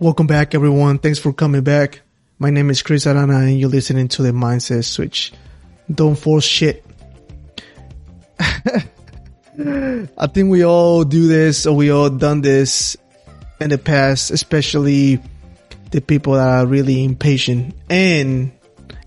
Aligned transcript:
Welcome 0.00 0.26
back, 0.26 0.56
everyone. 0.56 0.98
Thanks 0.98 1.20
for 1.20 1.32
coming 1.32 1.62
back. 1.62 2.00
My 2.40 2.50
name 2.50 2.68
is 2.68 2.82
Chris 2.82 3.06
Arana, 3.06 3.38
and 3.38 3.60
you're 3.60 3.68
listening 3.68 4.08
to 4.08 4.22
the 4.22 4.32
Mindset 4.32 4.84
Switch. 4.84 5.32
Don't 5.88 6.16
force 6.16 6.44
shit. 6.44 6.84
I 8.40 10.26
think 10.34 10.50
we 10.50 10.64
all 10.64 11.04
do 11.04 11.28
this, 11.28 11.64
or 11.64 11.76
we 11.76 11.92
all 11.92 12.10
done 12.10 12.40
this 12.40 12.96
in 13.60 13.70
the 13.70 13.78
past, 13.78 14.32
especially 14.32 15.20
the 15.92 16.00
people 16.00 16.32
that 16.32 16.48
are 16.48 16.66
really 16.66 17.04
impatient. 17.04 17.76
And 17.88 18.50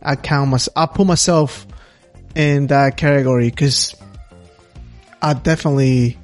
I 0.02 0.16
count 0.16 0.50
myself, 0.50 0.74
I 0.78 0.86
put 0.86 1.06
myself 1.06 1.68
in 2.34 2.68
that 2.68 2.96
category 2.96 3.50
because 3.50 3.94
I 5.22 5.34
definitely 5.34 6.18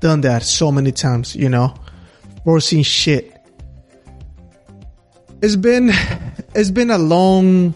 done 0.00 0.20
that 0.20 0.42
so 0.42 0.70
many 0.70 0.92
times, 0.92 1.34
you 1.34 1.48
know, 1.48 1.74
forcing 2.44 2.82
shit. 2.82 3.39
It's 5.42 5.56
been, 5.56 5.90
it's 6.54 6.70
been 6.70 6.90
a 6.90 6.98
long, 6.98 7.74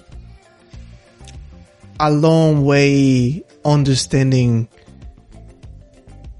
a 1.98 2.10
long 2.10 2.64
way 2.66 3.42
understanding 3.64 4.68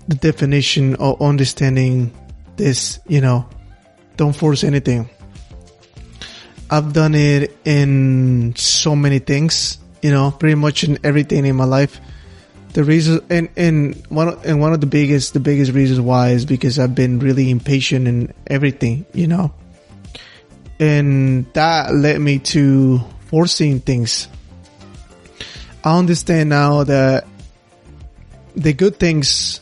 the 0.06 0.16
definition 0.16 0.96
or 0.96 1.16
understanding 1.22 2.12
this, 2.56 3.00
you 3.08 3.22
know, 3.22 3.48
don't 4.16 4.34
force 4.34 4.64
anything. 4.64 5.08
I've 6.70 6.92
done 6.92 7.14
it 7.14 7.56
in 7.64 8.54
so 8.56 8.94
many 8.94 9.18
things, 9.18 9.78
you 10.02 10.10
know, 10.10 10.30
pretty 10.30 10.56
much 10.56 10.84
in 10.84 10.98
everything 11.04 11.46
in 11.46 11.56
my 11.56 11.64
life. 11.64 12.00
The 12.74 12.84
reason, 12.84 13.20
and, 13.30 13.48
and 13.56 14.04
one, 14.08 14.36
and 14.44 14.60
one 14.60 14.74
of 14.74 14.80
the 14.80 14.86
biggest, 14.86 15.32
the 15.32 15.40
biggest 15.40 15.72
reasons 15.72 16.00
why 16.00 16.30
is 16.30 16.44
because 16.44 16.78
I've 16.78 16.94
been 16.94 17.18
really 17.18 17.50
impatient 17.50 18.08
in 18.08 18.34
everything, 18.46 19.06
you 19.14 19.26
know, 19.26 19.54
and 20.78 21.46
that 21.52 21.94
led 21.94 22.20
me 22.20 22.38
to 22.40 23.00
forcing 23.26 23.80
things. 23.80 24.28
I 25.82 25.98
understand 25.98 26.48
now 26.48 26.84
that 26.84 27.26
the 28.56 28.72
good 28.72 28.98
things 28.98 29.60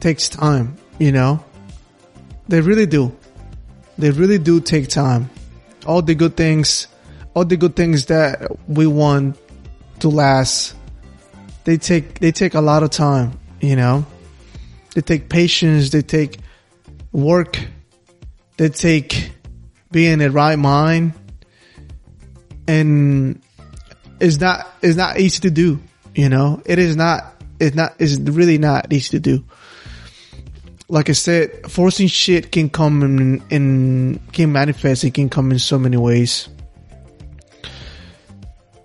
takes 0.00 0.28
time, 0.28 0.76
you 0.98 1.12
know? 1.12 1.44
They 2.48 2.60
really 2.60 2.86
do. 2.86 3.16
They 3.96 4.10
really 4.10 4.38
do 4.38 4.60
take 4.60 4.88
time. 4.88 5.30
All 5.86 6.02
the 6.02 6.14
good 6.14 6.36
things, 6.36 6.88
all 7.34 7.44
the 7.44 7.56
good 7.56 7.74
things 7.76 8.06
that 8.06 8.50
we 8.68 8.86
want 8.86 9.38
to 10.00 10.08
last, 10.08 10.74
they 11.64 11.78
take, 11.78 12.18
they 12.18 12.32
take 12.32 12.54
a 12.54 12.60
lot 12.60 12.82
of 12.82 12.90
time, 12.90 13.38
you 13.60 13.76
know? 13.76 14.04
They 14.94 15.00
take 15.00 15.28
patience, 15.28 15.90
they 15.90 16.02
take 16.02 16.38
work, 17.12 17.58
they 18.56 18.68
take 18.68 19.33
being 19.94 20.14
in 20.14 20.18
the 20.18 20.30
right 20.30 20.58
mind. 20.58 21.14
And 22.66 23.40
it's 24.20 24.40
not, 24.40 24.66
it's 24.82 24.96
not 24.96 25.18
easy 25.18 25.40
to 25.40 25.50
do, 25.50 25.80
you 26.14 26.28
know? 26.28 26.60
It 26.66 26.78
is 26.78 26.96
not, 26.96 27.42
it's 27.60 27.76
not, 27.76 27.94
it's 27.98 28.18
really 28.18 28.58
not 28.58 28.92
easy 28.92 29.18
to 29.18 29.20
do 29.20 29.44
like 30.88 31.08
I 31.08 31.12
said, 31.12 31.70
forcing 31.70 32.08
shit 32.08 32.52
can 32.52 32.68
come 32.68 33.02
in, 33.02 33.42
in 33.50 34.20
can 34.32 34.52
manifest. 34.52 35.04
It 35.04 35.14
can 35.14 35.28
come 35.28 35.50
in 35.50 35.58
so 35.58 35.78
many 35.78 35.96
ways. 35.96 36.48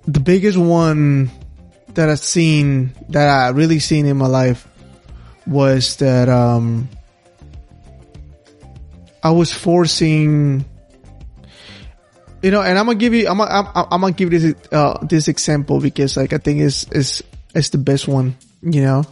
The 0.08 0.20
biggest 0.20 0.58
one 0.58 1.30
that 1.94 2.10
I've 2.10 2.20
seen, 2.20 2.94
that 3.10 3.28
I 3.28 3.50
really 3.50 3.80
seen 3.80 4.06
in 4.06 4.18
my 4.18 4.28
life, 4.28 4.68
was 5.46 5.98
that 5.98 6.30
um, 6.30 6.90
I 9.22 9.32
was 9.32 9.52
forcing. 9.52 10.66
You 12.42 12.52
know, 12.52 12.62
and 12.62 12.78
I'm 12.78 12.86
gonna 12.86 12.98
give 12.98 13.14
you, 13.14 13.28
I'm 13.28 13.38
gonna, 13.38 13.72
I'm, 13.76 14.02
gonna 14.02 14.14
give 14.14 14.32
this 14.32 14.56
uh, 14.72 15.06
this 15.06 15.28
example 15.28 15.82
because 15.82 16.16
like 16.16 16.32
I 16.32 16.38
think 16.38 16.62
it's 16.62 16.90
is 16.92 17.24
it's 17.54 17.70
the 17.70 17.78
best 17.78 18.08
one. 18.08 18.38
You 18.62 18.82
know, 18.82 19.04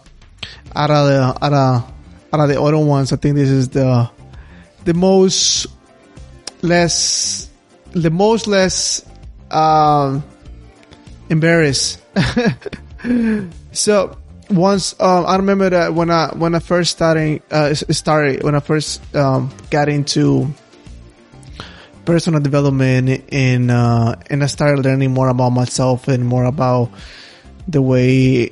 out 0.75 0.91
of 0.91 1.07
the 1.07 1.45
out 1.45 1.53
of 1.53 1.93
out 2.33 2.39
of 2.39 2.49
the 2.49 2.61
other 2.61 2.77
ones, 2.77 3.11
I 3.11 3.17
think 3.17 3.35
this 3.35 3.49
is 3.49 3.69
the 3.69 4.09
the 4.85 4.93
most 4.93 5.67
less 6.61 7.49
the 7.91 8.09
most 8.09 8.47
less 8.47 9.05
um, 9.51 10.23
embarrassed. 11.29 12.01
so 13.73 14.17
once 14.49 14.95
um, 14.99 15.25
I 15.25 15.35
remember 15.35 15.69
that 15.69 15.93
when 15.93 16.09
I 16.09 16.33
when 16.33 16.55
I 16.55 16.59
first 16.59 16.91
starting 16.91 17.41
uh, 17.51 17.73
started 17.73 18.43
when 18.43 18.55
I 18.55 18.59
first 18.59 19.03
um, 19.15 19.51
got 19.69 19.89
into 19.89 20.53
personal 22.07 22.39
development 22.39 23.25
and 23.33 23.69
uh, 23.69 24.15
and 24.29 24.41
I 24.41 24.47
started 24.47 24.85
learning 24.85 25.11
more 25.11 25.27
about 25.27 25.49
myself 25.49 26.07
and 26.07 26.25
more 26.25 26.45
about 26.45 26.89
the 27.67 27.81
way 27.81 28.51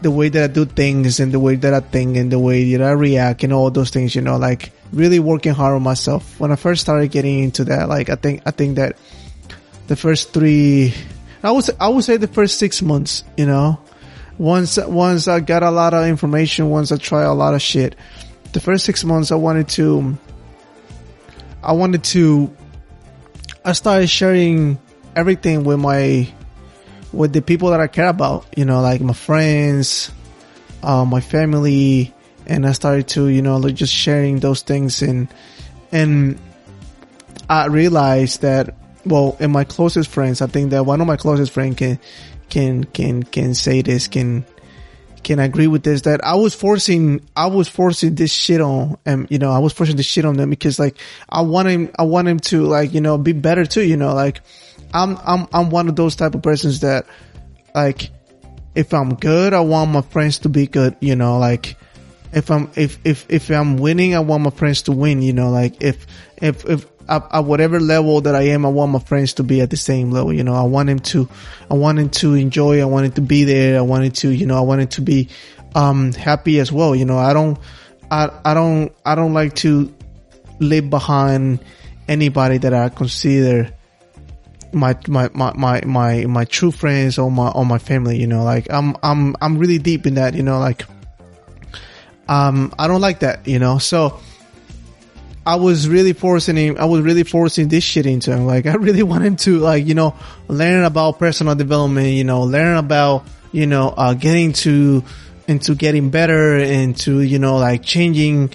the 0.00 0.10
way 0.10 0.30
that 0.30 0.42
I 0.42 0.46
do 0.46 0.64
things 0.64 1.20
and 1.20 1.32
the 1.32 1.38
way 1.38 1.56
that 1.56 1.74
I 1.74 1.80
think 1.80 2.16
and 2.16 2.32
the 2.32 2.38
way 2.38 2.72
that 2.72 2.82
I 2.82 2.92
react 2.92 3.44
and 3.44 3.52
all 3.52 3.70
those 3.70 3.90
things, 3.90 4.14
you 4.14 4.22
know, 4.22 4.38
like 4.38 4.72
really 4.90 5.18
working 5.18 5.52
hard 5.52 5.74
on 5.74 5.82
myself. 5.82 6.40
When 6.40 6.50
I 6.50 6.56
first 6.56 6.80
started 6.80 7.10
getting 7.10 7.40
into 7.40 7.64
that, 7.64 7.90
like 7.90 8.08
I 8.08 8.14
think, 8.14 8.42
I 8.46 8.52
think 8.52 8.76
that 8.76 8.96
the 9.88 9.96
first 9.96 10.32
three, 10.32 10.94
I 11.42 11.50
would 11.50 11.68
I 11.78 11.88
would 11.88 12.04
say 12.04 12.16
the 12.16 12.26
first 12.26 12.58
six 12.58 12.80
months, 12.80 13.22
you 13.36 13.44
know, 13.44 13.80
once, 14.38 14.78
once 14.78 15.28
I 15.28 15.40
got 15.40 15.62
a 15.62 15.70
lot 15.70 15.92
of 15.92 16.06
information, 16.06 16.70
once 16.70 16.90
I 16.90 16.96
tried 16.96 17.24
a 17.24 17.34
lot 17.34 17.52
of 17.52 17.60
shit, 17.60 17.96
the 18.54 18.60
first 18.60 18.86
six 18.86 19.04
months 19.04 19.30
I 19.30 19.36
wanted 19.36 19.68
to, 19.70 20.16
I 21.62 21.72
wanted 21.72 22.02
to, 22.04 22.56
I 23.64 23.72
started 23.72 24.08
sharing 24.08 24.78
everything 25.14 25.64
with 25.64 25.78
my, 25.78 26.32
with 27.12 27.32
the 27.32 27.42
people 27.42 27.70
that 27.70 27.80
I 27.80 27.86
care 27.86 28.08
about, 28.08 28.46
you 28.56 28.64
know, 28.64 28.80
like 28.80 29.00
my 29.00 29.12
friends, 29.12 30.10
uh, 30.82 31.04
my 31.04 31.20
family, 31.20 32.12
and 32.46 32.66
I 32.66 32.72
started 32.72 33.08
to, 33.08 33.28
you 33.28 33.42
know, 33.42 33.56
like 33.58 33.74
just 33.74 33.92
sharing 33.92 34.40
those 34.40 34.62
things 34.62 35.02
and, 35.02 35.28
and 35.92 36.38
I 37.48 37.66
realized 37.66 38.42
that, 38.42 38.74
well, 39.04 39.36
in 39.38 39.52
my 39.52 39.64
closest 39.64 40.10
friends, 40.10 40.40
I 40.40 40.46
think 40.46 40.70
that 40.70 40.86
one 40.86 41.00
of 41.00 41.06
my 41.06 41.16
closest 41.16 41.52
friends 41.52 41.76
can, 41.76 41.98
can, 42.48 42.84
can, 42.84 43.22
can 43.22 43.54
say 43.54 43.82
this, 43.82 44.08
can, 44.08 44.44
can 45.22 45.38
agree 45.38 45.66
with 45.66 45.82
this, 45.82 46.02
that 46.02 46.24
I 46.24 46.34
was 46.34 46.54
forcing, 46.54 47.26
I 47.36 47.46
was 47.46 47.68
forcing 47.68 48.14
this 48.14 48.32
shit 48.32 48.60
on, 48.60 48.98
and, 49.06 49.26
you 49.30 49.38
know, 49.38 49.50
I 49.50 49.58
was 49.58 49.72
forcing 49.72 49.96
this 49.96 50.06
shit 50.06 50.24
on 50.24 50.36
them 50.36 50.50
because 50.50 50.78
like, 50.78 50.96
I 51.28 51.42
want 51.42 51.68
him, 51.68 51.90
I 51.98 52.02
want 52.02 52.28
him 52.28 52.40
to 52.40 52.64
like, 52.64 52.92
you 52.94 53.00
know, 53.00 53.18
be 53.18 53.32
better 53.32 53.64
too, 53.64 53.82
you 53.82 53.96
know, 53.96 54.14
like, 54.14 54.40
I'm 54.94 55.18
I'm 55.24 55.48
I'm 55.52 55.70
one 55.70 55.88
of 55.88 55.96
those 55.96 56.16
type 56.16 56.34
of 56.34 56.42
persons 56.42 56.80
that 56.80 57.06
like 57.74 58.10
if 58.74 58.92
I'm 58.92 59.14
good, 59.14 59.54
I 59.54 59.60
want 59.60 59.90
my 59.90 60.02
friends 60.02 60.40
to 60.40 60.48
be 60.48 60.66
good, 60.66 60.96
you 61.00 61.16
know, 61.16 61.38
like 61.38 61.76
if 62.32 62.50
I'm 62.50 62.70
if 62.76 62.98
if 63.04 63.26
if 63.28 63.50
I'm 63.50 63.76
winning, 63.76 64.14
I 64.14 64.20
want 64.20 64.42
my 64.42 64.50
friends 64.50 64.82
to 64.82 64.92
win, 64.92 65.22
you 65.22 65.32
know, 65.32 65.50
like 65.50 65.82
if 65.82 66.06
if 66.36 66.64
if 66.66 66.86
at, 67.08 67.26
at 67.32 67.44
whatever 67.44 67.80
level 67.80 68.20
that 68.22 68.34
I 68.34 68.42
am, 68.48 68.64
I 68.64 68.68
want 68.68 68.92
my 68.92 68.98
friends 68.98 69.34
to 69.34 69.42
be 69.42 69.60
at 69.60 69.70
the 69.70 69.76
same 69.76 70.10
level, 70.10 70.32
you 70.32 70.44
know. 70.44 70.54
I 70.54 70.62
want 70.62 70.88
them 70.88 70.98
to 70.98 71.28
I 71.70 71.74
want 71.74 71.98
them 71.98 72.10
to 72.10 72.34
enjoy, 72.34 72.80
I 72.80 72.84
wanted 72.84 73.14
to 73.16 73.20
be 73.20 73.44
there, 73.44 73.78
I 73.78 73.82
wanted 73.82 74.14
to, 74.16 74.30
you 74.30 74.46
know, 74.46 74.56
I 74.56 74.62
wanted 74.62 74.92
to 74.92 75.02
be 75.02 75.28
um 75.74 76.12
happy 76.12 76.58
as 76.60 76.70
well, 76.70 76.94
you 76.94 77.04
know. 77.04 77.18
I 77.18 77.32
don't 77.32 77.58
I 78.10 78.30
I 78.44 78.54
don't 78.54 78.92
I 79.04 79.14
don't 79.14 79.34
like 79.34 79.54
to 79.56 79.92
live 80.58 80.90
behind 80.90 81.60
anybody 82.08 82.58
that 82.58 82.74
I 82.74 82.88
consider 82.88 83.72
my, 84.72 84.96
my, 85.06 85.28
my, 85.34 85.52
my, 85.54 85.82
my, 85.84 86.24
my 86.24 86.44
true 86.44 86.70
friends 86.70 87.18
or 87.18 87.30
my, 87.30 87.48
or 87.48 87.66
my 87.66 87.78
family, 87.78 88.18
you 88.18 88.26
know, 88.26 88.42
like 88.42 88.70
I'm, 88.70 88.96
I'm, 89.02 89.36
I'm 89.40 89.58
really 89.58 89.78
deep 89.78 90.06
in 90.06 90.14
that, 90.14 90.34
you 90.34 90.42
know, 90.42 90.58
like, 90.58 90.84
um, 92.28 92.72
I 92.78 92.88
don't 92.88 93.00
like 93.00 93.20
that, 93.20 93.46
you 93.46 93.58
know, 93.58 93.78
so 93.78 94.20
I 95.44 95.56
was 95.56 95.88
really 95.88 96.12
forcing 96.12 96.56
him, 96.56 96.76
I 96.78 96.84
was 96.84 97.02
really 97.02 97.24
forcing 97.24 97.68
this 97.68 97.84
shit 97.84 98.06
into 98.06 98.32
him. 98.32 98.46
Like, 98.46 98.66
I 98.66 98.74
really 98.74 99.02
want 99.12 99.24
him 99.24 99.36
to, 99.36 99.58
like, 99.58 99.86
you 99.86 99.94
know, 99.94 100.14
learn 100.48 100.84
about 100.84 101.18
personal 101.18 101.54
development, 101.54 102.08
you 102.08 102.24
know, 102.24 102.42
learn 102.42 102.76
about, 102.76 103.26
you 103.50 103.66
know, 103.66 103.88
uh, 103.88 104.14
getting 104.14 104.52
to, 104.52 105.04
into 105.48 105.74
getting 105.74 106.10
better 106.10 106.56
and 106.56 106.96
to, 106.98 107.20
you 107.20 107.38
know, 107.38 107.56
like 107.56 107.82
changing, 107.82 108.52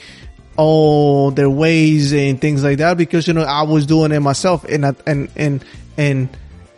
all 0.55 1.29
their 1.29 1.49
ways 1.49 2.13
and 2.13 2.41
things 2.41 2.63
like 2.63 2.79
that 2.79 2.97
because 2.97 3.27
you 3.27 3.33
know 3.35 3.43
I 3.43 3.61
was 3.61 3.85
doing 3.85 4.11
it 4.11 4.19
myself 4.21 4.63
and 4.63 4.87
I, 4.87 4.95
and 5.05 5.29
and 5.35 5.63
and 5.97 6.29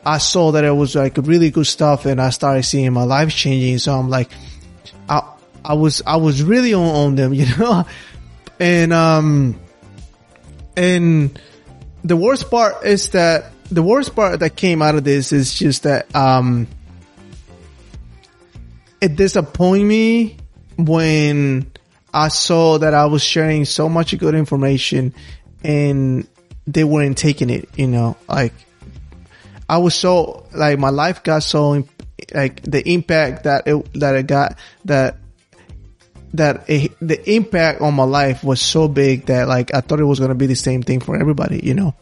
I 0.06 0.18
saw 0.18 0.52
that 0.54 0.64
it 0.64 0.72
was 0.72 0.96
like 0.96 1.18
really 1.18 1.52
good 1.52 1.68
stuff 1.68 2.06
and 2.06 2.22
I 2.22 2.30
started 2.30 2.64
seeing 2.64 2.92
my 2.94 3.04
life 3.04 3.30
changing. 3.30 3.78
So 3.80 3.94
I'm 3.94 4.10
like, 4.10 4.30
I, 5.08 5.22
I 5.64 5.74
was, 5.74 6.02
I 6.06 6.16
was 6.16 6.42
really 6.42 6.74
on, 6.74 6.96
on 6.96 7.16
them, 7.16 7.34
you 7.36 7.46
know, 7.58 7.86
and, 8.60 8.94
um, 8.94 9.60
and 10.80 11.38
the 12.06 12.16
worst 12.16 12.50
part 12.50 12.86
is 12.86 13.10
that 13.10 13.52
the 13.70 13.84
worst 13.84 14.16
part 14.16 14.40
that 14.40 14.56
came 14.56 14.82
out 14.82 14.96
of 14.96 15.04
this 15.04 15.34
is 15.34 15.54
just 15.54 15.84
that, 15.84 16.16
um, 16.16 16.68
it 19.02 19.18
disappointed 19.18 19.84
me 19.86 20.38
when 20.78 21.70
I 22.14 22.30
saw 22.30 22.78
that 22.78 22.94
I 22.94 23.08
was 23.08 23.22
sharing 23.22 23.66
so 23.66 23.90
much 23.90 24.18
good 24.18 24.36
information 24.36 25.14
and 25.66 26.26
they 26.66 26.86
weren't 26.86 27.18
taking 27.18 27.50
it, 27.50 27.68
you 27.76 27.88
know, 27.88 28.16
like 28.30 28.54
I 29.68 29.80
was 29.80 29.96
so, 29.96 30.48
like 30.56 30.80
my 30.80 30.92
life 30.92 31.24
got 31.24 31.44
so, 31.44 31.86
like 32.34 32.62
the 32.62 32.90
impact 32.90 33.44
that 33.44 33.68
it, 33.68 33.94
that 34.00 34.16
it 34.16 34.28
got, 34.28 34.58
that, 34.86 35.18
that 36.34 36.70
it, 36.70 36.92
the 37.02 37.32
impact 37.32 37.82
on 37.82 37.94
my 37.94 38.04
life 38.04 38.44
was 38.44 38.62
so 38.62 38.88
big 38.88 39.26
that 39.28 39.48
like 39.48 39.74
I 39.74 39.82
thought 39.82 40.00
it 40.00 40.06
was 40.06 40.20
to 40.20 40.36
be 40.36 40.46
the 40.48 40.56
same 40.56 40.84
thing 40.84 41.00
for 41.00 41.20
everybody, 41.20 41.60
you 41.64 41.74
know. 41.74 41.96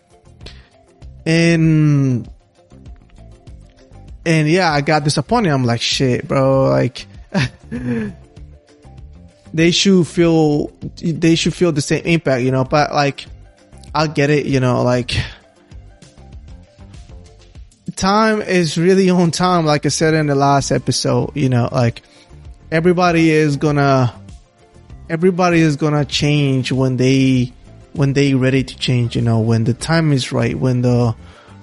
And 1.26 2.30
and 4.28 4.50
yeah, 4.50 4.72
I 4.74 4.82
got 4.82 5.06
disappointed. 5.06 5.52
I'm 5.52 5.64
like, 5.64 5.80
shit, 5.80 6.28
bro. 6.28 6.66
Like, 6.66 7.08
they 9.54 9.72
should 9.72 10.06
feel, 10.06 10.68
they 11.02 11.36
should 11.36 11.54
feel 11.54 11.72
the 11.72 11.80
same 11.80 12.04
impact, 12.04 12.44
you 12.44 12.52
know, 12.52 12.66
but 12.66 12.94
like, 12.94 13.26
I 13.96 14.08
get 14.08 14.30
it, 14.30 14.46
you 14.46 14.60
know, 14.60 14.84
like, 14.84 15.16
time 17.96 18.42
is 18.42 18.78
really 18.78 19.10
on 19.12 19.32
time. 19.32 19.66
Like 19.66 19.86
I 19.86 19.90
said 19.90 20.14
in 20.14 20.28
the 20.28 20.36
last 20.36 20.72
episode, 20.72 21.32
you 21.34 21.48
know, 21.48 21.70
like, 21.72 22.02
everybody 22.72 23.30
is 23.30 23.58
gonna, 23.58 24.14
everybody 25.10 25.60
is 25.60 25.76
gonna 25.76 26.06
change 26.06 26.72
when 26.72 26.98
they, 26.98 27.54
when 27.94 28.14
they 28.14 28.34
ready 28.34 28.64
to 28.64 28.78
change, 28.78 29.16
you 29.16 29.22
know, 29.22 29.40
when 29.40 29.64
the 29.64 29.74
time 29.74 30.12
is 30.12 30.32
right, 30.32 30.58
when 30.58 30.82
the, 30.82 31.16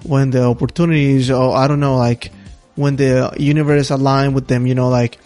when 0.03 0.31
the 0.31 0.43
opportunities, 0.43 1.31
or 1.31 1.55
I 1.55 1.67
don't 1.67 1.79
know, 1.79 1.97
like, 1.97 2.31
when 2.75 2.97
the 2.97 3.33
universe 3.37 3.89
align 3.89 4.33
with 4.33 4.47
them, 4.47 4.67
you 4.67 4.75
know, 4.75 4.89
like 4.89 5.17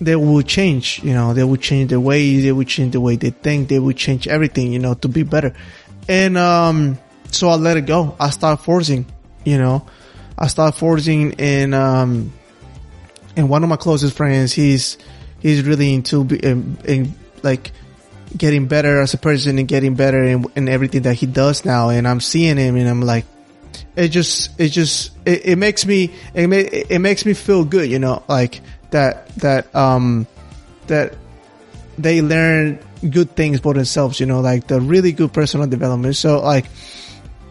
they 0.00 0.16
will 0.16 0.42
change, 0.42 1.02
you 1.02 1.14
know, 1.14 1.32
they 1.32 1.44
will 1.44 1.56
change 1.56 1.90
their 1.90 2.00
ways, 2.00 2.42
they 2.42 2.52
will 2.52 2.64
change 2.64 2.92
the 2.92 3.00
way 3.00 3.16
they 3.16 3.30
think, 3.30 3.68
they 3.68 3.78
will 3.78 3.94
change 3.94 4.28
everything, 4.28 4.72
you 4.72 4.78
know, 4.78 4.94
to 4.94 5.08
be 5.08 5.22
better. 5.22 5.54
And, 6.08 6.36
um, 6.36 6.98
so 7.30 7.48
I 7.48 7.54
let 7.54 7.76
it 7.78 7.86
go. 7.86 8.14
I 8.20 8.30
start 8.30 8.60
forcing, 8.60 9.06
you 9.44 9.56
know, 9.56 9.86
I 10.36 10.48
start 10.48 10.74
forcing 10.74 11.34
and, 11.40 11.74
um, 11.74 12.32
and 13.36 13.48
one 13.48 13.62
of 13.62 13.68
my 13.68 13.76
closest 13.76 14.16
friends, 14.16 14.52
he's, 14.52 14.98
he's 15.40 15.62
really 15.62 15.94
into, 15.94 16.22
in, 16.22 16.78
in, 16.84 17.14
like, 17.42 17.72
getting 18.36 18.66
better 18.66 19.00
as 19.00 19.14
a 19.14 19.18
person 19.18 19.58
and 19.58 19.68
getting 19.68 19.94
better 19.94 20.22
in, 20.22 20.46
in 20.56 20.68
everything 20.68 21.02
that 21.02 21.14
he 21.14 21.26
does 21.26 21.64
now. 21.64 21.90
And 21.90 22.06
I'm 22.08 22.20
seeing 22.20 22.56
him 22.56 22.76
and 22.76 22.88
I'm 22.88 23.02
like, 23.02 23.26
it 23.96 24.08
just 24.08 24.58
it 24.58 24.68
just 24.68 25.10
it, 25.26 25.46
it 25.46 25.56
makes 25.56 25.84
me 25.84 26.12
it, 26.34 26.46
ma- 26.46 26.56
it 26.56 26.98
makes 26.98 27.26
me 27.26 27.34
feel 27.34 27.64
good 27.64 27.90
you 27.90 27.98
know 27.98 28.22
like 28.28 28.60
that 28.90 29.28
that 29.36 29.74
um 29.74 30.26
that 30.86 31.14
they 31.98 32.22
learn 32.22 32.78
good 33.08 33.34
things 33.36 33.60
for 33.60 33.74
themselves 33.74 34.18
you 34.20 34.26
know 34.26 34.40
like 34.40 34.66
the 34.66 34.80
really 34.80 35.12
good 35.12 35.32
personal 35.32 35.66
development 35.66 36.16
so 36.16 36.40
like 36.40 36.66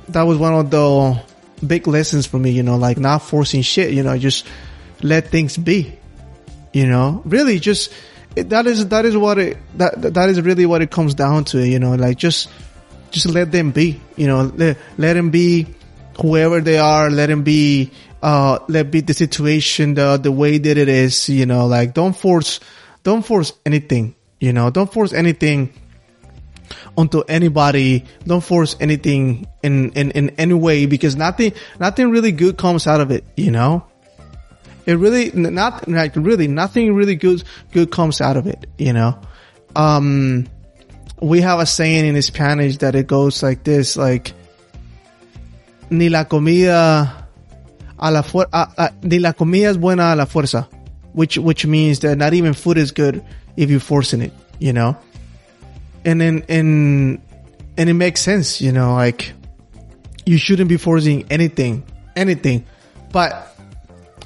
that 0.10 0.24
was 0.24 0.38
one 0.38 0.54
of 0.54 0.70
the 0.72 1.24
big 1.66 1.88
lessons 1.88 2.26
for 2.26 2.40
me 2.40 2.52
you 2.52 2.64
know 2.64 2.78
like 2.78 2.98
not 2.98 3.20
forcing 3.20 3.62
shit 3.62 3.94
you 3.94 4.02
know 4.02 4.18
just 4.18 4.48
let 5.04 5.28
things 5.28 5.58
be 5.58 5.98
you 6.74 6.88
know? 6.88 7.22
Really 7.26 7.60
just 7.60 7.92
it, 8.36 8.50
that 8.50 8.66
is 8.66 8.88
that 8.88 9.06
is 9.06 9.18
what 9.18 9.38
it 9.38 9.58
that 9.78 10.02
that 10.14 10.30
is 10.30 10.42
really 10.42 10.66
what 10.66 10.82
it 10.82 10.90
comes 10.92 11.14
down 11.14 11.46
to 11.46 11.68
you 11.68 11.80
know? 11.80 11.96
Like 11.96 12.18
just 12.18 12.50
just 13.12 13.28
let 13.28 13.52
them 13.52 13.72
be 13.72 14.00
you 14.16 14.28
know? 14.28 14.44
Let, 14.56 14.78
let 14.98 15.14
them 15.14 15.32
be 15.32 15.68
whoever 16.20 16.62
they 16.62 16.78
are, 16.78 17.10
let 17.10 17.28
them 17.28 17.44
be, 17.44 17.92
uh, 18.22 18.60
let 18.68 18.92
be 18.92 19.02
the 19.02 19.14
situation, 19.14 19.96
the, 19.96 20.18
the 20.18 20.32
way 20.32 20.58
that 20.58 20.78
it 20.78 20.88
is, 20.88 21.30
you 21.30 21.46
know, 21.46 21.66
like 21.66 21.94
don't 21.94 22.16
force, 22.16 22.60
don't 23.04 23.26
force 23.26 23.54
anything, 23.66 24.16
you 24.40 24.54
know, 24.54 24.70
don't 24.70 24.92
force 24.92 25.14
anything 25.14 25.74
onto 26.98 27.22
anybody. 27.22 28.06
Don't 28.26 28.44
force 28.44 28.76
anything 28.80 29.48
in, 29.64 29.92
in, 29.92 30.12
in 30.12 30.30
any 30.32 30.54
way 30.54 30.86
because 30.86 31.16
nothing, 31.16 31.54
nothing 31.80 32.10
really 32.10 32.32
good 32.32 32.58
comes 32.58 32.88
out 32.88 33.02
of 33.02 33.12
it, 33.12 33.24
you 33.36 33.52
know? 33.52 33.86
It 34.86 34.94
really, 34.94 35.32
not, 35.32 35.88
like 35.88 36.16
really, 36.16 36.48
nothing 36.48 36.94
really 36.94 37.16
good, 37.16 37.44
good 37.72 37.92
comes 37.92 38.22
out 38.22 38.38
of 38.38 38.48
it, 38.48 38.66
you 38.78 38.94
know? 38.94 39.20
Um, 39.76 40.48
we 41.22 41.42
have 41.42 41.60
a 41.60 41.66
saying 41.66 42.06
in 42.06 42.22
Spanish 42.22 42.78
that 42.78 42.96
it 42.96 43.08
goes 43.08 43.44
like 43.44 43.64
this, 43.64 43.96
like, 43.96 44.34
ni 45.92 46.10
la 46.10 46.24
comida 46.24 47.28
a 48.00 48.12
la 48.12 48.22
fu- 48.22 48.40
a, 48.40 48.68
a, 48.78 48.94
ni 49.04 49.20
la 49.20 49.34
comida 49.34 49.70
es 49.70 49.78
buena 49.78 50.14
a 50.14 50.16
la 50.16 50.26
fuerza, 50.26 50.68
which 51.14 51.38
which 51.38 51.66
means 51.66 52.00
that 52.00 52.18
not 52.18 52.34
even 52.34 52.54
food 52.54 52.78
is 52.78 52.92
good 52.92 53.24
if 53.56 53.70
you're 53.70 53.80
forcing 53.80 54.22
it, 54.22 54.34
you 54.58 54.74
know. 54.74 54.98
And 56.04 56.20
then 56.20 56.44
and 56.50 57.22
and 57.78 57.90
it 57.90 57.94
makes 57.94 58.22
sense, 58.22 58.62
you 58.62 58.72
know, 58.72 58.96
like 58.96 59.34
you 60.26 60.38
shouldn't 60.38 60.70
be 60.70 60.78
forcing 60.78 61.26
anything, 61.30 61.84
anything. 62.16 62.66
But 63.12 63.51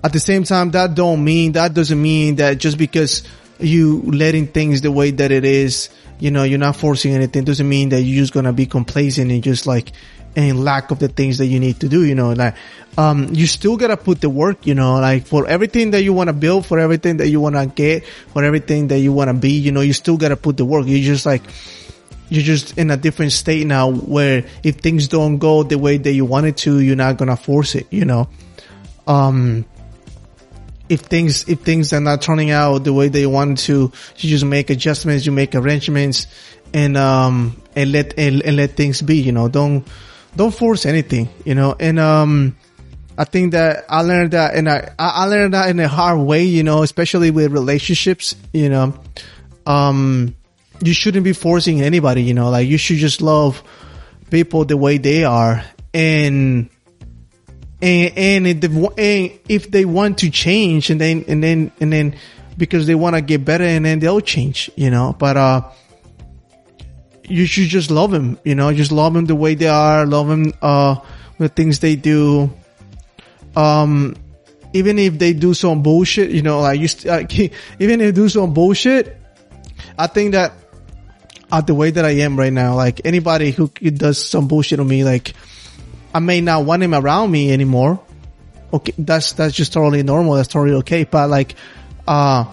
at 0.05 0.13
the 0.13 0.19
same 0.19 0.43
time, 0.43 0.69
that 0.69 0.93
don't 0.93 1.23
mean 1.23 1.53
that 1.53 1.73
doesn't 1.73 1.99
mean 1.99 2.35
that 2.35 2.59
just 2.59 2.77
because 2.77 3.23
you 3.59 4.03
letting 4.03 4.45
things 4.45 4.81
the 4.81 4.91
way 4.91 5.09
that 5.09 5.31
it 5.31 5.43
is, 5.43 5.89
you 6.19 6.29
know, 6.29 6.43
you're 6.43 6.59
not 6.59 6.75
forcing 6.75 7.15
anything 7.15 7.43
doesn't 7.43 7.67
mean 7.67 7.89
that 7.89 8.03
you're 8.03 8.21
just 8.21 8.31
gonna 8.31 8.53
be 8.53 8.67
complacent 8.67 9.31
and 9.31 9.41
just 9.41 9.65
like 9.65 9.93
and 10.35 10.63
lack 10.63 10.91
of 10.91 10.99
the 10.99 11.07
things 11.07 11.39
that 11.39 11.47
you 11.47 11.59
need 11.59 11.79
to 11.79 11.89
do, 11.89 12.05
you 12.05 12.13
know, 12.13 12.33
like, 12.33 12.53
um, 12.99 13.29
you 13.31 13.47
still 13.47 13.77
gotta 13.77 13.97
put 13.97 14.21
the 14.21 14.29
work, 14.29 14.67
you 14.67 14.75
know, 14.75 14.99
like 14.99 15.25
for 15.25 15.47
everything 15.47 15.89
that 15.89 16.03
you 16.03 16.13
wanna 16.13 16.33
build, 16.33 16.67
for 16.67 16.77
everything 16.77 17.17
that 17.17 17.29
you 17.29 17.41
wanna 17.41 17.65
get, 17.65 18.05
for 18.05 18.43
everything 18.43 18.89
that 18.89 18.99
you 18.99 19.11
wanna 19.11 19.33
be, 19.33 19.53
you 19.53 19.71
know, 19.71 19.81
you 19.81 19.93
still 19.93 20.17
gotta 20.17 20.37
put 20.37 20.55
the 20.55 20.65
work. 20.65 20.85
You 20.85 21.01
just 21.03 21.25
like, 21.25 21.41
you're 22.29 22.43
just 22.43 22.77
in 22.77 22.91
a 22.91 22.97
different 22.97 23.31
state 23.31 23.65
now 23.65 23.89
where 23.89 24.45
if 24.61 24.75
things 24.75 25.07
don't 25.07 25.39
go 25.39 25.63
the 25.63 25.79
way 25.79 25.97
that 25.97 26.11
you 26.11 26.25
want 26.25 26.45
it 26.45 26.57
to, 26.57 26.79
you're 26.79 26.95
not 26.95 27.17
gonna 27.17 27.37
force 27.37 27.73
it, 27.73 27.87
you 27.89 28.05
know. 28.05 28.29
Um, 29.07 29.65
if 30.89 31.01
things 31.01 31.47
if 31.49 31.61
things 31.61 31.93
are 31.93 31.99
not 31.99 32.21
turning 32.21 32.51
out 32.51 32.83
the 32.83 32.93
way 32.93 33.07
they 33.07 33.25
want 33.25 33.59
to, 33.59 33.91
you 34.17 34.29
just 34.29 34.45
make 34.45 34.69
adjustments, 34.69 35.25
you 35.25 35.31
make 35.31 35.55
arrangements, 35.55 36.27
and 36.73 36.95
um 36.97 37.61
and 37.75 37.91
let 37.91 38.17
and, 38.17 38.41
and 38.41 38.55
let 38.55 38.71
things 38.71 39.01
be. 39.01 39.17
You 39.17 39.31
know, 39.31 39.47
don't 39.47 39.87
don't 40.35 40.53
force 40.53 40.85
anything, 40.85 41.29
you 41.45 41.55
know, 41.55 41.75
and, 41.79 41.97
um, 41.99 42.57
I 43.17 43.23
think 43.23 43.53
that 43.53 43.85
I 43.87 44.01
learned 44.01 44.31
that 44.31 44.55
and 44.55 44.69
I, 44.69 44.91
I 44.99 45.25
learned 45.27 45.53
that 45.53 45.69
in 45.69 45.79
a 45.79 45.87
hard 45.87 46.19
way, 46.19 46.43
you 46.43 46.63
know, 46.63 46.83
especially 46.83 47.31
with 47.31 47.53
relationships, 47.53 48.35
you 48.51 48.67
know, 48.67 48.93
um, 49.65 50.35
you 50.83 50.93
shouldn't 50.93 51.23
be 51.23 51.31
forcing 51.31 51.81
anybody, 51.81 52.23
you 52.23 52.33
know, 52.33 52.49
like 52.49 52.67
you 52.67 52.77
should 52.77 52.97
just 52.97 53.21
love 53.21 53.63
people 54.29 54.65
the 54.65 54.75
way 54.75 54.97
they 54.97 55.23
are 55.23 55.63
and, 55.93 56.69
and, 57.81 58.17
and 58.17 58.47
if, 58.47 58.59
they, 58.61 58.67
and 58.97 59.39
if 59.49 59.71
they 59.71 59.85
want 59.85 60.19
to 60.19 60.29
change 60.29 60.89
and 60.89 60.99
then, 60.99 61.25
and 61.27 61.43
then, 61.43 61.71
and 61.79 61.91
then 61.91 62.15
because 62.57 62.87
they 62.87 62.95
want 62.95 63.15
to 63.15 63.21
get 63.21 63.43
better 63.43 63.63
and 63.63 63.85
then 63.85 63.99
they'll 63.99 64.21
change, 64.21 64.71
you 64.75 64.89
know, 64.89 65.15
but, 65.17 65.37
uh, 65.37 65.69
you 67.27 67.45
should 67.45 67.67
just 67.67 67.89
love 67.89 68.11
them 68.11 68.37
you 68.43 68.53
know, 68.53 68.71
just 68.73 68.91
love 68.91 69.13
them 69.13 69.25
the 69.25 69.35
way 69.35 69.55
they 69.55 69.67
are, 69.67 70.05
love 70.05 70.29
him, 70.29 70.53
uh, 70.61 70.95
the 71.37 71.49
things 71.49 71.79
they 71.79 71.95
do. 71.95 72.53
Um, 73.55 74.15
even 74.73 74.99
if 74.99 75.17
they 75.17 75.33
do 75.33 75.53
some 75.53 75.81
bullshit, 75.81 76.31
you 76.31 76.41
know, 76.41 76.59
like 76.59 76.79
you, 76.79 76.87
st- 76.87 77.07
uh, 77.07 77.53
even 77.79 78.01
if 78.01 78.13
they 78.13 78.21
do 78.21 78.29
some 78.29 78.53
bullshit, 78.53 79.17
I 79.97 80.07
think 80.07 80.33
that 80.33 80.53
at 81.51 81.67
the 81.67 81.73
way 81.73 81.91
that 81.91 82.03
I 82.03 82.11
am 82.11 82.37
right 82.37 82.51
now, 82.51 82.75
like 82.75 83.01
anybody 83.05 83.51
who 83.51 83.69
does 83.69 84.23
some 84.23 84.47
bullshit 84.47 84.79
on 84.79 84.87
me, 84.87 85.03
like 85.03 85.33
I 86.15 86.19
may 86.19 86.39
not 86.39 86.63
want 86.63 86.81
him 86.81 86.95
around 86.95 87.29
me 87.29 87.51
anymore. 87.51 87.99
Okay, 88.71 88.93
that's 88.97 89.33
that's 89.33 89.53
just 89.53 89.73
totally 89.73 90.01
normal. 90.01 90.35
That's 90.35 90.47
totally 90.47 90.77
okay. 90.77 91.03
But 91.03 91.29
like, 91.29 91.55
uh, 92.07 92.45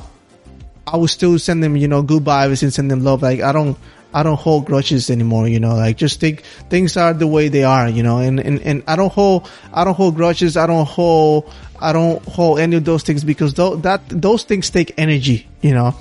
I 0.85 0.97
will 0.97 1.07
still 1.07 1.38
send 1.38 1.62
them, 1.62 1.76
you 1.76 1.87
know, 1.87 2.02
good 2.02 2.25
vibes 2.25 2.64
and 2.64 2.75
send 2.75 2.90
them 2.90 3.04
love. 3.04 3.23
Like 3.23 3.40
I 3.40 3.52
don't, 3.52 3.78
I 4.12 4.25
don't 4.25 4.38
hold 4.38 4.66
grudges 4.66 5.11
anymore, 5.11 5.47
you 5.47 5.61
know, 5.61 5.76
like 5.76 5.97
just 5.97 6.19
think 6.19 6.42
things 6.71 6.97
are 6.97 7.14
the 7.14 7.28
way 7.28 7.50
they 7.50 7.62
are, 7.62 7.88
you 7.88 8.02
know, 8.02 8.19
and, 8.19 8.40
and, 8.40 8.61
and 8.62 8.83
I 8.88 8.97
don't 8.97 9.12
hold, 9.12 9.49
I 9.73 9.85
don't 9.85 9.95
hold 9.95 10.16
grudges. 10.16 10.57
I 10.57 10.66
don't 10.66 10.85
hold, 10.85 11.49
I 11.81 11.92
don't 11.92 12.21
hold 12.25 12.59
any 12.59 12.75
of 12.75 12.85
those 12.85 13.04
things 13.04 13.23
because 13.23 13.54
th- 13.54 13.83
that, 13.83 14.02
those 14.09 14.42
things 14.42 14.71
take 14.71 14.92
energy, 14.99 15.47
you 15.61 15.73
know, 15.73 15.95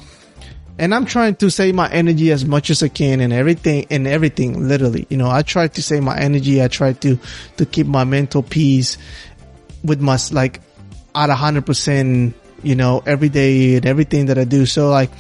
and 0.77 0.95
I'm 0.95 1.05
trying 1.05 1.35
to 1.35 1.49
save 1.51 1.75
my 1.75 1.89
energy 1.91 2.31
as 2.31 2.45
much 2.45 2.69
as 2.69 2.81
I 2.81 2.87
can 2.87 3.21
and 3.21 3.31
everything 3.31 3.85
and 3.89 4.07
everything, 4.07 4.67
literally, 4.67 5.05
you 5.09 5.17
know, 5.17 5.29
I 5.29 5.41
try 5.41 5.67
to 5.67 5.83
save 5.83 6.03
my 6.03 6.17
energy. 6.17 6.63
I 6.63 6.67
try 6.67 6.93
to, 6.93 7.19
to 7.57 7.65
keep 7.65 7.87
my 7.87 8.03
mental 8.03 8.41
peace 8.41 8.97
with 9.83 10.01
my, 10.01 10.17
like, 10.31 10.61
at 11.13 11.29
a 11.29 11.35
hundred 11.35 11.65
percent, 11.65 12.35
you 12.63 12.75
know, 12.75 13.03
every 13.05 13.29
day 13.29 13.75
and 13.75 13.85
everything 13.85 14.27
that 14.27 14.37
I 14.37 14.43
do. 14.43 14.65
So 14.65 14.89
like, 14.89 15.11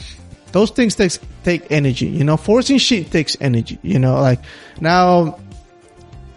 those 0.51 0.71
things 0.71 0.95
takes 0.95 1.19
take 1.43 1.71
energy. 1.71 2.07
You 2.07 2.23
know, 2.23 2.37
forcing 2.37 2.77
shit 2.77 3.11
takes 3.11 3.37
energy. 3.39 3.79
You 3.81 3.99
know, 3.99 4.21
like 4.21 4.39
now, 4.79 5.39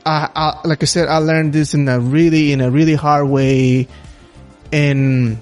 I, 0.06 0.28
I 0.34 0.68
like 0.68 0.82
I 0.82 0.86
said, 0.86 1.08
I 1.08 1.18
learned 1.18 1.52
this 1.52 1.74
in 1.74 1.88
a 1.88 1.98
really 1.98 2.52
in 2.52 2.60
a 2.60 2.70
really 2.70 2.94
hard 2.94 3.28
way, 3.28 3.88
and 4.72 5.38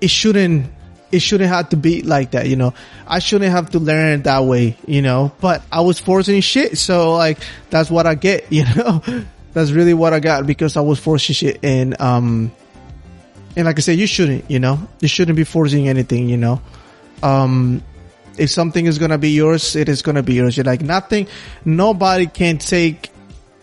it 0.00 0.10
shouldn't 0.10 0.66
it 1.12 1.20
shouldn't 1.20 1.50
have 1.50 1.70
to 1.70 1.76
be 1.76 2.02
like 2.02 2.32
that, 2.32 2.48
you 2.48 2.56
know. 2.56 2.74
I 3.06 3.20
shouldn't 3.20 3.50
have 3.52 3.70
to 3.70 3.78
learn 3.78 4.22
that 4.22 4.44
way, 4.44 4.76
you 4.86 5.02
know. 5.02 5.32
But 5.40 5.62
I 5.70 5.80
was 5.80 5.98
forcing 5.98 6.40
shit, 6.40 6.78
so 6.78 7.14
like 7.14 7.38
that's 7.70 7.90
what 7.90 8.06
I 8.06 8.14
get, 8.14 8.46
you 8.52 8.64
know. 8.74 9.02
that's 9.52 9.70
really 9.70 9.94
what 9.94 10.12
I 10.12 10.20
got 10.20 10.46
because 10.46 10.76
I 10.76 10.80
was 10.80 10.98
forcing 10.98 11.34
shit, 11.34 11.60
and 11.62 12.00
um, 12.00 12.52
and 13.56 13.66
like 13.66 13.78
I 13.78 13.80
said, 13.80 13.98
you 13.98 14.06
shouldn't, 14.06 14.50
you 14.50 14.58
know, 14.58 14.78
you 15.00 15.08
shouldn't 15.08 15.36
be 15.36 15.44
forcing 15.44 15.88
anything, 15.88 16.28
you 16.28 16.36
know. 16.36 16.60
Um, 17.22 17.82
if 18.36 18.50
something 18.50 18.84
is 18.84 18.98
gonna 18.98 19.18
be 19.18 19.30
yours, 19.30 19.76
it 19.76 19.88
is 19.88 20.02
gonna 20.02 20.22
be 20.22 20.34
yours. 20.34 20.56
You're 20.56 20.64
like 20.64 20.82
nothing, 20.82 21.26
nobody 21.64 22.26
can 22.26 22.58
take 22.58 23.10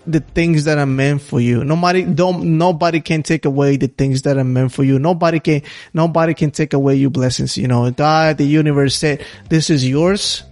the 0.05 0.19
things 0.19 0.65
that 0.65 0.77
are 0.77 0.85
meant 0.85 1.21
for 1.21 1.39
you. 1.39 1.63
Nobody 1.63 2.03
don't 2.03 2.57
nobody 2.57 2.99
can 2.99 3.23
take 3.23 3.45
away 3.45 3.77
the 3.77 3.87
things 3.87 4.23
that 4.23 4.37
are 4.37 4.43
meant 4.43 4.71
for 4.71 4.83
you. 4.83 4.99
Nobody 4.99 5.39
can 5.39 5.61
nobody 5.93 6.33
can 6.33 6.51
take 6.51 6.73
away 6.73 6.95
your 6.95 7.09
blessings. 7.09 7.57
You 7.57 7.67
know, 7.67 7.89
God, 7.91 8.37
the 8.37 8.45
universe 8.45 8.95
said 8.95 9.25
this 9.49 9.69
is 9.69 9.87
yours. 9.87 10.43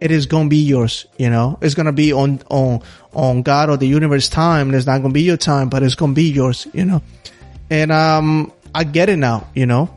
It 0.00 0.10
is 0.10 0.26
gonna 0.26 0.48
be 0.48 0.58
yours. 0.58 1.06
You 1.18 1.30
know, 1.30 1.58
it's 1.60 1.74
gonna 1.74 1.92
be 1.92 2.12
on 2.12 2.40
on 2.50 2.82
on 3.12 3.42
God 3.42 3.70
or 3.70 3.76
the 3.76 3.86
universe 3.86 4.28
time. 4.28 4.72
It's 4.74 4.86
not 4.86 5.02
gonna 5.02 5.14
be 5.14 5.22
your 5.22 5.36
time, 5.36 5.68
but 5.68 5.82
it's 5.82 5.94
gonna 5.94 6.12
be 6.12 6.30
yours. 6.30 6.66
You 6.72 6.84
know, 6.84 7.02
and 7.70 7.90
um, 7.90 8.52
I 8.74 8.84
get 8.84 9.08
it 9.08 9.16
now. 9.16 9.48
You 9.54 9.66
know, 9.66 9.94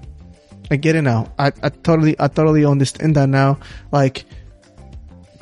I 0.72 0.78
get 0.78 0.96
it 0.96 1.04
now. 1.04 1.32
I, 1.38 1.52
I 1.62 1.70
totally 1.70 2.16
I 2.20 2.28
totally 2.30 2.66
understand 2.66 3.16
that 3.16 3.30
now. 3.30 3.60
Like 3.92 4.26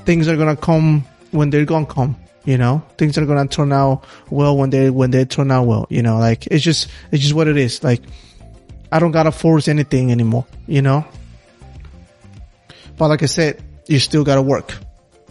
things 0.06 0.28
are 0.28 0.36
gonna 0.36 0.58
come 0.58 1.06
when 1.32 1.50
they're 1.50 1.66
gonna 1.66 1.86
come 1.86 2.18
you 2.46 2.58
know? 2.58 2.82
Things 2.98 3.18
are 3.18 3.26
gonna 3.26 3.48
turn 3.48 3.74
out 3.74 4.06
well 4.30 4.58
when 4.58 4.70
they 4.70 4.90
when 4.90 5.12
they 5.12 5.26
turn 5.26 5.52
out 5.52 5.66
well 5.68 5.88
you 5.90 6.02
know? 6.02 6.18
Like 6.18 6.48
it's 6.48 6.64
just 6.64 6.88
it's 7.12 7.22
just 7.22 7.34
what 7.34 7.48
it 7.48 7.58
is. 7.58 7.84
Like 7.84 8.02
i 8.92 9.00
don't 9.00 9.12
gotta 9.12 9.32
force 9.32 9.68
anything 9.68 10.12
anymore 10.12 10.46
you 10.68 10.82
know? 10.82 11.06
But 12.98 13.10
like 13.10 13.24
i 13.24 13.26
said 13.26 13.62
you 13.88 14.00
still 14.00 14.24
gotta 14.24 14.42
work. 14.42 14.74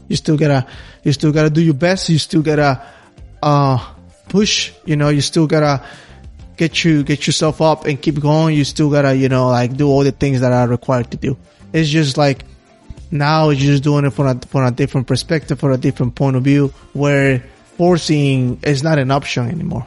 You 0.08 0.16
still 0.16 0.36
gotta 0.36 0.66
you 1.02 1.12
still 1.12 1.32
gotta 1.32 1.50
do 1.50 1.62
your 1.62 1.74
best. 1.74 2.08
You 2.08 2.18
still 2.18 2.42
gotta 2.42 2.84
uh 3.42 3.78
push 4.28 4.72
you 4.84 4.96
know? 4.96 5.08
You 5.08 5.20
still 5.20 5.46
gotta 5.46 5.84
get 6.56 6.84
you 6.84 7.02
get 7.02 7.26
yourself 7.26 7.60
up 7.60 7.86
and 7.86 8.00
keep 8.00 8.20
going. 8.20 8.56
You 8.56 8.64
still 8.64 8.90
gotta 8.90 9.14
you 9.16 9.28
know 9.28 9.48
like 9.48 9.76
do 9.76 9.88
all 9.88 10.04
the 10.04 10.12
things 10.12 10.40
that 10.40 10.52
are 10.52 10.68
required 10.68 11.10
to 11.12 11.16
do. 11.16 11.36
It's 11.72 11.88
just 11.88 12.16
like 12.16 12.44
now 13.10 13.50
you're 13.50 13.72
just 13.72 13.84
doing 13.84 14.04
it 14.04 14.10
from 14.10 14.26
a, 14.26 14.46
from 14.46 14.64
a 14.64 14.70
different 14.70 15.06
perspective, 15.06 15.60
from 15.60 15.72
a 15.72 15.78
different 15.78 16.14
point 16.14 16.36
of 16.36 16.42
view, 16.42 16.68
where 16.92 17.44
forcing 17.76 18.60
is 18.62 18.82
not 18.82 18.98
an 18.98 19.10
option 19.10 19.48
anymore. 19.48 19.86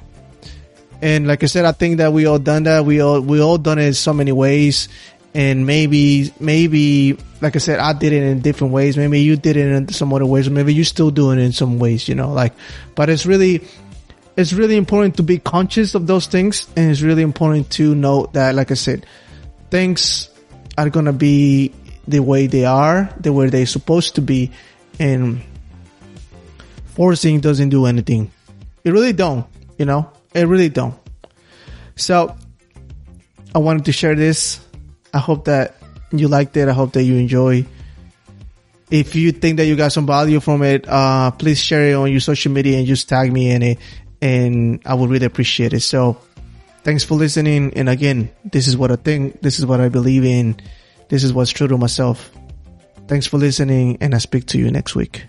And 1.01 1.27
like 1.27 1.43
I 1.43 1.47
said, 1.47 1.65
I 1.65 1.71
think 1.71 1.97
that 1.97 2.11
we 2.11 2.25
all 2.25 2.39
done 2.39 2.63
that. 2.63 2.85
We 2.85 3.01
all 3.01 3.21
we 3.21 3.41
all 3.41 3.57
done 3.57 3.77
it 3.77 3.85
in 3.85 3.93
so 3.93 4.13
many 4.13 4.31
ways, 4.31 4.89
and 5.33 5.65
maybe 5.65 6.33
maybe 6.39 7.17
like 7.41 7.55
I 7.55 7.59
said, 7.59 7.79
I 7.79 7.93
did 7.93 8.13
it 8.13 8.23
in 8.23 8.41
different 8.41 8.73
ways. 8.73 8.97
Maybe 8.97 9.21
you 9.21 9.35
did 9.35 9.57
it 9.57 9.71
in 9.71 9.89
some 9.89 10.11
other 10.13 10.25
ways, 10.25 10.49
maybe 10.49 10.73
you're 10.73 10.85
still 10.85 11.11
doing 11.11 11.39
it 11.39 11.43
in 11.43 11.51
some 11.51 11.77
ways. 11.77 12.07
You 12.07 12.15
know, 12.15 12.31
like, 12.31 12.53
but 12.95 13.09
it's 13.09 13.25
really 13.25 13.63
it's 14.35 14.53
really 14.53 14.75
important 14.75 15.17
to 15.17 15.23
be 15.23 15.37
conscious 15.37 15.95
of 15.95 16.07
those 16.07 16.27
things, 16.27 16.67
and 16.75 16.89
it's 16.89 17.01
really 17.01 17.23
important 17.23 17.69
to 17.71 17.93
know 17.93 18.27
that, 18.33 18.55
like 18.55 18.71
I 18.71 18.75
said, 18.75 19.05
things 19.69 20.29
are 20.77 20.89
gonna 20.89 21.13
be 21.13 21.73
the 22.07 22.19
way 22.19 22.47
they 22.47 22.65
are, 22.65 23.13
the 23.19 23.33
way 23.33 23.49
they're 23.49 23.65
supposed 23.65 24.15
to 24.15 24.21
be, 24.21 24.51
and 24.99 25.41
forcing 26.85 27.39
doesn't 27.39 27.69
do 27.69 27.85
anything. 27.85 28.31
It 28.83 28.91
really 28.91 29.13
don't, 29.13 29.45
you 29.77 29.85
know, 29.85 30.09
it 30.33 30.47
really 30.47 30.69
don't. 30.69 30.95
So 31.95 32.35
I 33.53 33.59
wanted 33.59 33.85
to 33.85 33.91
share 33.91 34.15
this. 34.15 34.59
I 35.13 35.19
hope 35.19 35.45
that 35.45 35.75
you 36.11 36.27
liked 36.27 36.55
it. 36.57 36.69
I 36.69 36.73
hope 36.73 36.93
that 36.93 37.03
you 37.03 37.15
enjoy. 37.15 37.65
If 38.89 39.15
you 39.15 39.31
think 39.31 39.57
that 39.57 39.65
you 39.65 39.75
got 39.75 39.91
some 39.91 40.05
value 40.05 40.39
from 40.39 40.63
it, 40.63 40.87
uh, 40.87 41.31
please 41.31 41.59
share 41.59 41.89
it 41.89 41.93
on 41.93 42.09
your 42.09 42.21
social 42.21 42.51
media 42.51 42.77
and 42.77 42.87
just 42.87 43.09
tag 43.09 43.33
me 43.33 43.51
in 43.51 43.61
it. 43.61 43.79
And 44.21 44.81
I 44.85 44.93
would 44.93 45.09
really 45.09 45.25
appreciate 45.25 45.73
it. 45.73 45.81
So 45.81 46.17
thanks 46.83 47.03
for 47.03 47.15
listening. 47.15 47.73
And 47.75 47.89
again, 47.89 48.31
this 48.45 48.67
is 48.67 48.77
what 48.77 48.91
I 48.91 48.95
think. 48.95 49.41
This 49.41 49.59
is 49.59 49.65
what 49.65 49.81
I 49.81 49.89
believe 49.89 50.23
in. 50.23 50.55
This 51.09 51.23
is 51.23 51.33
what's 51.33 51.51
true 51.51 51.67
to 51.67 51.77
myself. 51.77 52.31
Thanks 53.07 53.25
for 53.25 53.37
listening 53.37 53.97
and 54.01 54.13
I 54.13 54.17
speak 54.17 54.45
to 54.47 54.57
you 54.57 54.69
next 54.69 54.95
week. 54.95 55.25